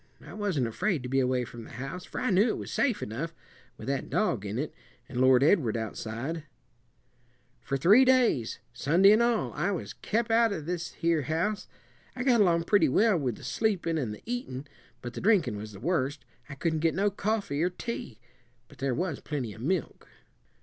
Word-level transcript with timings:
I 0.25 0.33
wasn't 0.33 0.65
afraid 0.65 1.03
to 1.03 1.09
be 1.09 1.19
away 1.19 1.45
from 1.45 1.63
the 1.63 1.69
house 1.73 2.05
for 2.05 2.19
I 2.19 2.31
knew 2.31 2.47
it 2.49 2.57
was 2.57 2.71
safe 2.71 3.03
enough, 3.03 3.35
with 3.77 3.87
that 3.87 4.09
dog 4.09 4.47
in 4.47 4.57
it, 4.57 4.73
and 5.07 5.21
Lord 5.21 5.43
Edward 5.43 5.77
outside. 5.77 6.45
For 7.61 7.77
three 7.77 8.03
days, 8.03 8.57
Sunday 8.73 9.11
an 9.11 9.21
all, 9.21 9.53
I 9.53 9.69
was 9.69 9.93
kep' 9.93 10.31
out 10.31 10.51
of 10.53 10.65
this 10.65 10.93
here 10.93 11.21
house. 11.21 11.67
I 12.15 12.23
got 12.23 12.41
along 12.41 12.63
pretty 12.63 12.89
well 12.89 13.15
with 13.15 13.35
the 13.35 13.43
sleepin' 13.43 13.99
and 13.99 14.11
the 14.11 14.23
eatin', 14.25 14.65
but 15.03 15.13
the 15.13 15.21
drinkin' 15.21 15.55
was 15.55 15.71
the 15.71 15.79
worst. 15.79 16.25
I 16.49 16.55
couldn' 16.55 16.79
get 16.79 16.95
no 16.95 17.11
coffee 17.11 17.61
or 17.61 17.69
tea; 17.69 18.17
but 18.69 18.79
there 18.79 18.95
was 18.95 19.19
plenty 19.19 19.53
of 19.53 19.61
milk." 19.61 20.07